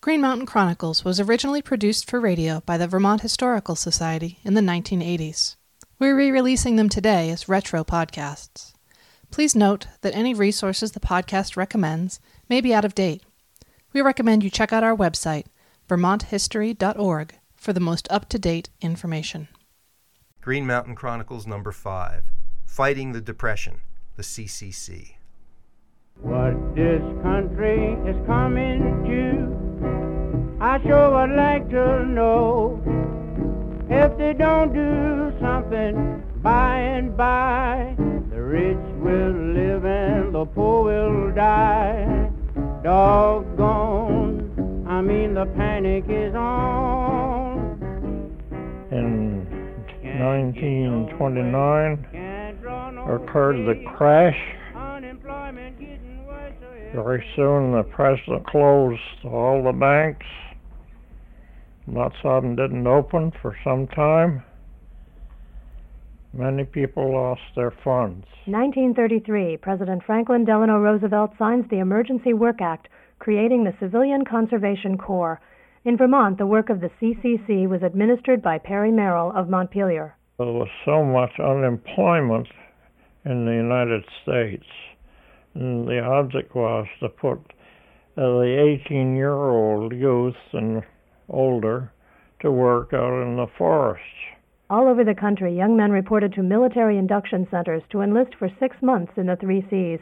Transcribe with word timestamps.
Green 0.00 0.20
Mountain 0.20 0.46
Chronicles 0.46 1.04
was 1.04 1.18
originally 1.18 1.60
produced 1.60 2.08
for 2.08 2.20
radio 2.20 2.60
by 2.60 2.78
the 2.78 2.86
Vermont 2.86 3.20
Historical 3.22 3.74
Society 3.74 4.38
in 4.44 4.54
the 4.54 4.60
1980s. 4.60 5.56
We're 5.98 6.16
re 6.16 6.30
releasing 6.30 6.76
them 6.76 6.88
today 6.88 7.30
as 7.30 7.48
retro 7.48 7.82
podcasts. 7.82 8.74
Please 9.32 9.56
note 9.56 9.88
that 10.02 10.14
any 10.14 10.34
resources 10.34 10.92
the 10.92 11.00
podcast 11.00 11.56
recommends 11.56 12.20
may 12.48 12.60
be 12.60 12.72
out 12.72 12.84
of 12.84 12.94
date. 12.94 13.24
We 13.92 14.00
recommend 14.00 14.44
you 14.44 14.50
check 14.50 14.72
out 14.72 14.84
our 14.84 14.96
website, 14.96 15.46
vermonthistory.org, 15.88 17.34
for 17.56 17.72
the 17.72 17.80
most 17.80 18.06
up 18.08 18.28
to 18.28 18.38
date 18.38 18.70
information. 18.80 19.48
Green 20.40 20.64
Mountain 20.64 20.94
Chronicles 20.94 21.44
number 21.44 21.72
5 21.72 22.30
Fighting 22.66 23.10
the 23.10 23.20
Depression, 23.20 23.80
the 24.14 24.22
CCC. 24.22 25.16
What 26.20 26.76
this 26.76 27.02
country 27.22 27.94
is 28.08 28.16
coming 28.26 29.04
to, 29.04 29.67
I 30.60 30.82
sure 30.82 31.12
would 31.12 31.30
like 31.36 31.70
to 31.70 32.04
know. 32.04 32.82
If 33.88 34.18
they 34.18 34.32
don't 34.32 34.74
do 34.74 35.32
something 35.40 36.20
by 36.42 36.80
and 36.80 37.16
by, 37.16 37.94
the 37.96 38.42
rich 38.42 38.76
will 38.98 39.30
live 39.54 39.84
and 39.84 40.34
the 40.34 40.44
poor 40.46 40.82
will 40.82 41.30
die. 41.32 42.28
Doggone, 42.82 44.50
I 44.88 45.00
mean 45.00 45.34
the 45.34 45.46
panic 45.56 46.06
is 46.08 46.34
on. 46.34 47.78
In 48.90 49.46
1929 50.02 52.04
occurred 53.08 53.64
the 53.64 53.80
crash. 53.96 54.36
Very 56.94 57.22
soon 57.36 57.72
the 57.72 57.84
president 57.84 58.46
closed 58.48 59.00
all 59.24 59.62
the 59.62 59.72
banks. 59.72 60.26
Lots 61.90 62.16
of 62.22 62.42
them 62.42 62.54
didn't 62.54 62.86
open 62.86 63.32
for 63.40 63.56
some 63.64 63.86
time. 63.88 64.42
Many 66.34 66.64
people 66.64 67.12
lost 67.12 67.40
their 67.56 67.70
funds. 67.82 68.26
1933, 68.44 69.56
President 69.56 70.02
Franklin 70.04 70.44
Delano 70.44 70.78
Roosevelt 70.78 71.32
signs 71.38 71.64
the 71.70 71.78
Emergency 71.78 72.34
Work 72.34 72.60
Act, 72.60 72.88
creating 73.18 73.64
the 73.64 73.74
Civilian 73.80 74.24
Conservation 74.26 74.98
Corps. 74.98 75.40
In 75.84 75.96
Vermont, 75.96 76.36
the 76.36 76.46
work 76.46 76.68
of 76.68 76.80
the 76.80 76.90
CCC 77.00 77.66
was 77.66 77.82
administered 77.82 78.42
by 78.42 78.58
Perry 78.58 78.92
Merrill 78.92 79.32
of 79.34 79.48
Montpelier. 79.48 80.14
There 80.36 80.46
was 80.46 80.68
so 80.84 81.02
much 81.02 81.40
unemployment 81.40 82.48
in 83.24 83.46
the 83.46 83.52
United 83.52 84.04
States. 84.22 84.66
And 85.54 85.88
the 85.88 86.00
object 86.00 86.54
was 86.54 86.86
to 87.00 87.08
put 87.08 87.38
uh, 87.38 88.22
the 88.22 88.78
18 88.84 89.16
year 89.16 89.32
old 89.32 89.92
youth 89.92 90.36
and 90.52 90.82
older 91.28 91.92
to 92.40 92.50
work 92.50 92.92
out 92.92 93.22
in 93.22 93.36
the 93.36 93.46
forests. 93.56 94.04
All 94.70 94.86
over 94.86 95.02
the 95.02 95.14
country, 95.14 95.56
young 95.56 95.76
men 95.76 95.90
reported 95.90 96.32
to 96.34 96.42
military 96.42 96.98
induction 96.98 97.48
centers 97.50 97.82
to 97.90 98.02
enlist 98.02 98.34
for 98.34 98.50
six 98.60 98.76
months 98.82 99.12
in 99.16 99.26
the 99.26 99.36
three 99.36 99.66
C's. 99.70 100.00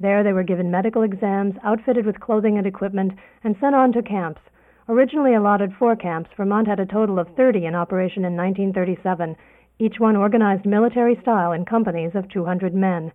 There, 0.00 0.22
they 0.22 0.32
were 0.32 0.42
given 0.42 0.70
medical 0.70 1.02
exams, 1.02 1.54
outfitted 1.62 2.06
with 2.06 2.20
clothing 2.20 2.58
and 2.58 2.66
equipment, 2.66 3.12
and 3.44 3.56
sent 3.60 3.74
on 3.74 3.92
to 3.92 4.02
camps. 4.02 4.40
Originally 4.88 5.34
allotted 5.34 5.74
four 5.74 5.96
camps, 5.96 6.30
Vermont 6.36 6.66
had 6.66 6.80
a 6.80 6.86
total 6.86 7.18
of 7.18 7.28
30 7.36 7.66
in 7.66 7.74
operation 7.74 8.24
in 8.24 8.36
1937, 8.36 9.36
each 9.78 9.98
one 9.98 10.16
organized 10.16 10.64
military 10.64 11.16
style 11.20 11.52
in 11.52 11.64
companies 11.64 12.14
of 12.14 12.28
200 12.30 12.74
men. 12.74 13.12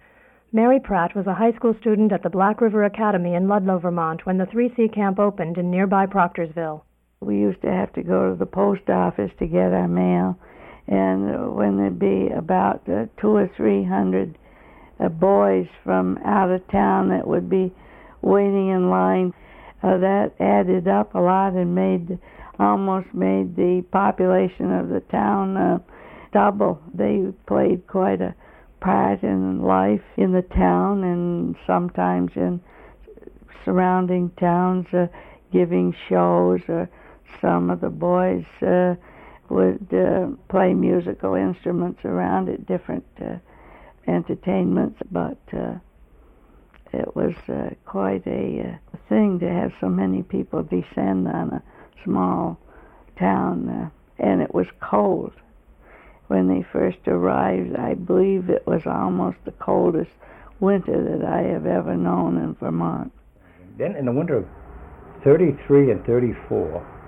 Mary 0.52 0.80
Pratt 0.80 1.16
was 1.16 1.26
a 1.28 1.34
high 1.34 1.54
school 1.54 1.74
student 1.80 2.12
at 2.12 2.24
the 2.24 2.30
Black 2.30 2.62
River 2.62 2.84
Academy 2.84 3.34
in 3.34 3.48
Ludlow, 3.48 3.80
Vermont, 3.80 4.26
when 4.26 4.38
the 4.38 4.46
3C 4.46 4.94
camp 4.94 5.18
opened 5.18 5.58
in 5.58 5.72
nearby 5.72 6.06
Proctorsville. 6.06 6.82
We 7.24 7.38
used 7.38 7.62
to 7.62 7.72
have 7.72 7.94
to 7.94 8.02
go 8.02 8.32
to 8.32 8.36
the 8.36 8.48
post 8.48 8.90
office 8.90 9.30
to 9.38 9.46
get 9.46 9.74
our 9.74 9.88
mail, 9.88 10.40
and 10.88 11.56
when 11.56 11.78
there'd 11.78 12.00
be 12.00 12.30
about 12.36 12.82
uh, 12.90 13.06
two 13.22 13.36
or 13.36 13.48
three 13.56 13.84
hundred 13.84 14.40
uh, 15.00 15.08
boys 15.10 15.68
from 15.84 16.18
out 16.26 16.50
of 16.50 16.68
town 16.70 17.10
that 17.10 17.28
would 17.28 17.48
be 17.48 17.72
waiting 18.24 18.70
in 18.70 18.90
line, 18.90 19.34
uh, 19.84 20.00
that 20.00 20.32
added 20.40 20.88
up 20.88 21.14
a 21.14 21.20
lot 21.20 21.54
and 21.54 21.76
made 21.76 22.18
almost 22.58 23.14
made 23.14 23.56
the 23.56 23.86
population 23.92 24.72
of 24.72 24.90
the 24.90 25.02
town 25.12 25.56
uh, 25.58 25.78
double. 26.34 26.82
They 26.92 27.26
played 27.48 27.86
quite 27.86 28.22
a 28.22 28.34
part 28.80 29.22
in 29.22 29.62
life 29.62 30.02
in 30.18 30.32
the 30.32 30.42
town 30.42 31.04
and 31.04 31.56
sometimes 31.68 32.32
in 32.36 32.62
surrounding 33.64 34.32
towns, 34.40 34.88
uh, 34.92 35.06
giving 35.54 35.94
shows 36.10 36.62
or 36.68 36.90
some 37.40 37.70
of 37.70 37.82
the 37.82 37.90
boys 37.90 38.46
uh, 38.62 38.96
would 39.50 39.88
uh, 39.94 40.28
play 40.50 40.74
musical 40.74 41.36
instruments 41.36 42.00
around 42.06 42.50
at 42.50 42.66
different 42.66 43.06
uh, 43.22 43.36
entertainments, 44.08 45.00
but 45.12 45.38
uh, 45.54 45.76
it 46.94 47.16
was 47.16 47.36
uh, 47.48 47.70
quite 47.86 48.26
a 48.28 48.62
uh, 48.62 48.98
thing 49.10 49.40
to 49.40 49.50
have 49.50 49.72
so 49.80 49.90
many 49.90 50.24
people 50.24 50.64
descend 50.64 51.28
on 51.28 51.52
a 51.54 51.64
small 52.04 52.58
town, 53.18 53.70
uh, 53.70 53.90
and 54.24 54.42
it 54.42 54.54
was 54.54 54.68
cold. 54.82 55.34
When 56.28 56.48
they 56.48 56.66
first 56.72 57.00
arrived, 57.08 57.76
I 57.76 57.94
believe 57.94 58.50
it 58.50 58.66
was 58.66 58.84
almost 58.86 59.38
the 59.44 59.52
coldest 59.52 60.12
winter 60.62 61.18
that 61.18 61.28
I 61.28 61.42
have 61.42 61.66
ever 61.66 61.98
known 61.98 62.38
in 62.38 62.56
Vermont. 62.56 63.12
Then 63.78 63.96
in 63.96 64.06
the 64.06 64.12
winter 64.12 64.38
of 64.38 64.46
33 65.24 65.92
and 65.92 66.06
34, 66.06 67.01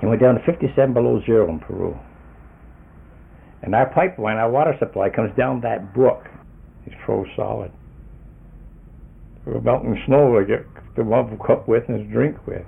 he 0.00 0.06
went 0.06 0.20
down 0.20 0.34
to 0.34 0.44
57 0.44 0.94
below 0.94 1.20
zero 1.26 1.48
in 1.48 1.58
Peru. 1.58 1.98
And 3.62 3.74
our 3.74 3.92
pipeline, 3.92 4.36
our 4.36 4.50
water 4.50 4.74
supply 4.78 5.10
comes 5.10 5.36
down 5.36 5.60
that 5.62 5.92
brook. 5.92 6.24
It's 6.86 6.94
froze 7.04 7.26
solid. 7.36 7.72
We're 9.44 9.60
melting 9.60 10.00
snow 10.06 10.38
to 10.38 10.44
get 10.46 10.66
the 10.96 11.04
one 11.04 11.38
cook 11.44 11.66
with 11.66 11.84
and 11.88 12.10
drink 12.12 12.36
with. 12.46 12.64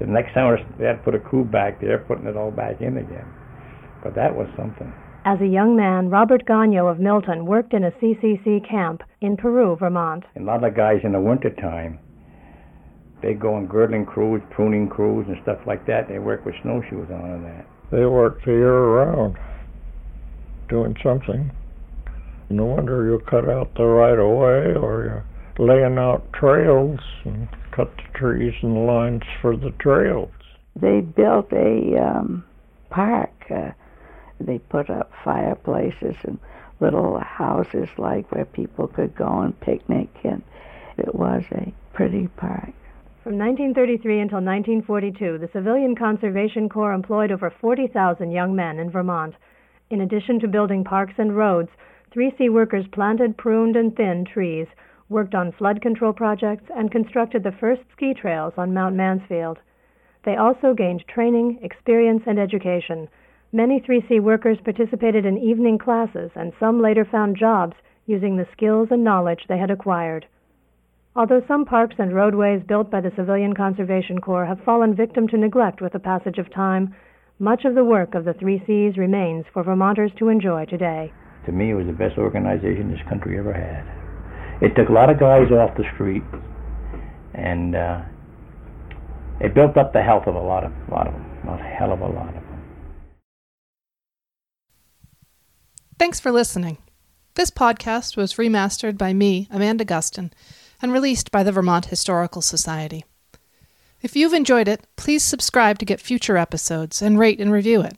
The 0.00 0.06
next 0.06 0.34
summer, 0.34 0.58
they 0.78 0.86
had 0.86 0.98
to 0.98 1.02
put 1.02 1.14
a 1.14 1.18
crew 1.18 1.44
back 1.44 1.80
there, 1.80 1.98
putting 1.98 2.26
it 2.26 2.36
all 2.36 2.50
back 2.50 2.80
in 2.80 2.96
again. 2.96 3.26
But 4.02 4.14
that 4.14 4.34
was 4.34 4.48
something. 4.56 4.92
As 5.24 5.40
a 5.40 5.46
young 5.46 5.76
man, 5.76 6.08
Robert 6.08 6.46
Gagno 6.46 6.90
of 6.90 7.00
Milton 7.00 7.46
worked 7.46 7.74
in 7.74 7.84
a 7.84 7.90
CCC 7.90 8.66
camp 8.68 9.02
in 9.20 9.36
Peru, 9.36 9.76
Vermont. 9.76 10.24
And 10.34 10.44
a 10.44 10.46
lot 10.46 10.64
of 10.64 10.76
guys 10.76 11.00
in 11.02 11.12
the 11.12 11.20
wintertime, 11.20 11.98
they 13.22 13.34
go 13.34 13.54
on 13.54 13.66
girdling 13.66 14.06
crews, 14.06 14.42
pruning 14.50 14.88
crews, 14.88 15.26
and 15.28 15.36
stuff 15.42 15.58
like 15.66 15.86
that. 15.86 16.08
They 16.08 16.18
work 16.18 16.44
with 16.44 16.54
snowshoes 16.62 17.08
on 17.10 17.30
and 17.30 17.44
that. 17.44 17.66
They 17.90 18.06
work 18.06 18.44
the 18.44 18.52
year 18.52 18.80
round 18.80 19.36
doing 20.68 20.96
something. 21.02 21.50
No 22.50 22.64
wonder 22.64 23.06
you 23.06 23.18
cut 23.28 23.48
out 23.48 23.74
the 23.74 23.84
right 23.84 24.18
of 24.18 24.28
way 24.28 24.74
or 24.74 25.24
you're 25.58 25.66
laying 25.66 25.98
out 25.98 26.32
trails 26.32 27.00
and 27.24 27.48
cut 27.72 27.94
the 27.96 28.18
trees 28.18 28.54
and 28.62 28.86
lines 28.86 29.22
for 29.40 29.56
the 29.56 29.70
trails. 29.78 30.30
They 30.76 31.00
built 31.00 31.52
a 31.52 31.98
um, 31.98 32.44
park. 32.90 33.32
Uh, 33.50 33.72
they 34.40 34.58
put 34.58 34.88
up 34.88 35.10
fireplaces 35.24 36.16
and 36.22 36.38
little 36.80 37.18
houses 37.18 37.88
like 37.98 38.30
where 38.30 38.44
people 38.44 38.86
could 38.86 39.14
go 39.16 39.40
and 39.40 39.58
picnic, 39.60 40.08
and 40.22 40.42
it 40.96 41.14
was 41.14 41.42
a 41.50 41.72
pretty 41.92 42.28
park. 42.28 42.72
From 43.24 43.36
1933 43.36 44.20
until 44.20 44.36
1942, 44.36 45.38
the 45.38 45.50
Civilian 45.52 45.96
Conservation 45.96 46.68
Corps 46.68 46.92
employed 46.92 47.32
over 47.32 47.50
40,000 47.50 48.30
young 48.30 48.54
men 48.54 48.78
in 48.78 48.90
Vermont. 48.90 49.34
In 49.90 50.02
addition 50.02 50.38
to 50.38 50.46
building 50.46 50.84
parks 50.84 51.14
and 51.18 51.36
roads, 51.36 51.68
3C 52.14 52.48
workers 52.48 52.86
planted, 52.92 53.36
pruned, 53.36 53.74
and 53.74 53.94
thinned 53.96 54.28
trees, 54.28 54.68
worked 55.08 55.34
on 55.34 55.50
flood 55.50 55.82
control 55.82 56.12
projects, 56.12 56.70
and 56.76 56.92
constructed 56.92 57.42
the 57.42 57.50
first 57.58 57.82
ski 57.90 58.14
trails 58.14 58.54
on 58.56 58.72
Mount 58.72 58.94
Mansfield. 58.94 59.58
They 60.24 60.36
also 60.36 60.72
gained 60.72 61.04
training, 61.08 61.58
experience, 61.60 62.22
and 62.24 62.38
education. 62.38 63.08
Many 63.50 63.80
3C 63.80 64.20
workers 64.20 64.58
participated 64.64 65.26
in 65.26 65.38
evening 65.38 65.78
classes, 65.78 66.30
and 66.36 66.52
some 66.60 66.80
later 66.80 67.04
found 67.04 67.36
jobs 67.36 67.74
using 68.06 68.36
the 68.36 68.46
skills 68.52 68.88
and 68.92 69.02
knowledge 69.02 69.44
they 69.48 69.58
had 69.58 69.72
acquired. 69.72 70.26
Although 71.18 71.42
some 71.48 71.64
parks 71.64 71.96
and 71.98 72.14
roadways 72.14 72.62
built 72.62 72.92
by 72.92 73.00
the 73.00 73.10
Civilian 73.16 73.52
Conservation 73.52 74.20
Corps 74.20 74.46
have 74.46 74.60
fallen 74.64 74.94
victim 74.94 75.26
to 75.26 75.36
neglect 75.36 75.80
with 75.80 75.92
the 75.92 75.98
passage 75.98 76.38
of 76.38 76.48
time, 76.54 76.94
much 77.40 77.64
of 77.64 77.74
the 77.74 77.82
work 77.82 78.14
of 78.14 78.24
the 78.24 78.34
3Cs 78.34 78.96
remains 78.96 79.44
for 79.52 79.64
Vermonters 79.64 80.12
to 80.20 80.28
enjoy 80.28 80.64
today. 80.66 81.12
To 81.46 81.50
me, 81.50 81.70
it 81.70 81.74
was 81.74 81.88
the 81.88 81.92
best 81.92 82.18
organization 82.18 82.92
this 82.92 83.00
country 83.08 83.36
ever 83.36 83.52
had. 83.52 83.82
It 84.62 84.76
took 84.76 84.90
a 84.90 84.92
lot 84.92 85.10
of 85.10 85.18
guys 85.18 85.50
off 85.50 85.76
the 85.76 85.82
street, 85.92 86.22
and 87.34 87.74
uh, 87.74 88.02
it 89.40 89.54
built 89.54 89.76
up 89.76 89.92
the 89.92 90.02
health 90.02 90.28
of 90.28 90.36
a 90.36 90.40
lot 90.40 90.62
of, 90.62 90.70
lot 90.88 91.08
of 91.08 91.14
them, 91.14 91.48
a 91.48 91.56
hell 91.56 91.92
of 91.92 92.00
a 92.00 92.06
lot 92.06 92.28
of 92.28 92.34
them. 92.34 92.62
Thanks 95.98 96.20
for 96.20 96.30
listening. 96.30 96.78
This 97.34 97.50
podcast 97.50 98.16
was 98.16 98.34
remastered 98.34 98.96
by 98.96 99.12
me, 99.12 99.48
Amanda 99.50 99.84
Gustin, 99.84 100.30
and 100.80 100.92
released 100.92 101.30
by 101.30 101.42
the 101.42 101.52
Vermont 101.52 101.86
Historical 101.86 102.42
Society. 102.42 103.04
If 104.00 104.14
you've 104.14 104.32
enjoyed 104.32 104.68
it, 104.68 104.86
please 104.96 105.24
subscribe 105.24 105.78
to 105.78 105.84
get 105.84 106.00
future 106.00 106.36
episodes 106.36 107.02
and 107.02 107.18
rate 107.18 107.40
and 107.40 107.50
review 107.50 107.80
it. 107.80 107.96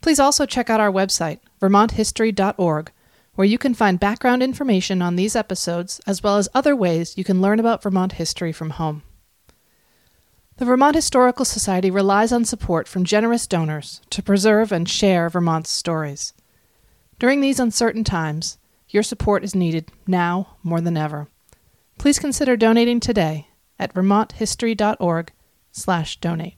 Please 0.00 0.18
also 0.18 0.46
check 0.46 0.68
out 0.68 0.80
our 0.80 0.90
website, 0.90 1.38
vermonthistory.org, 1.60 2.90
where 3.34 3.46
you 3.46 3.58
can 3.58 3.74
find 3.74 4.00
background 4.00 4.42
information 4.42 5.02
on 5.02 5.16
these 5.16 5.36
episodes 5.36 6.00
as 6.06 6.22
well 6.22 6.38
as 6.38 6.48
other 6.54 6.74
ways 6.74 7.16
you 7.16 7.24
can 7.24 7.40
learn 7.40 7.60
about 7.60 7.82
Vermont 7.82 8.12
history 8.12 8.52
from 8.52 8.70
home. 8.70 9.02
The 10.56 10.64
Vermont 10.64 10.96
Historical 10.96 11.44
Society 11.44 11.90
relies 11.90 12.32
on 12.32 12.46
support 12.46 12.88
from 12.88 13.04
generous 13.04 13.46
donors 13.46 14.00
to 14.10 14.22
preserve 14.22 14.72
and 14.72 14.88
share 14.88 15.28
Vermont's 15.28 15.70
stories. 15.70 16.32
During 17.18 17.40
these 17.40 17.60
uncertain 17.60 18.04
times, 18.04 18.56
your 18.88 19.02
support 19.02 19.44
is 19.44 19.54
needed 19.54 19.92
now 20.06 20.56
more 20.62 20.80
than 20.80 20.96
ever. 20.96 21.28
Please 22.06 22.20
consider 22.20 22.56
donating 22.56 23.00
today 23.00 23.48
at 23.80 23.92
vermonthistory.org/donate. 23.92 26.56